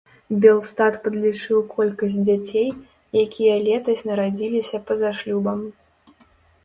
Белстат 0.43 0.93
падлічыў 1.03 1.59
колькасць 1.75 2.17
дзяцей, 2.27 2.67
якія 3.27 3.53
летась 3.67 4.03
нарадзіліся 4.09 4.77
па-за 4.89 5.15
шлюбам. 5.21 5.59